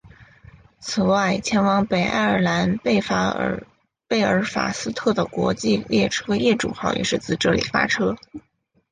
[0.79, 2.99] 此外前往北爱尔兰贝
[4.23, 8.17] 尔法斯特的国际列车企业号也是自这里发车。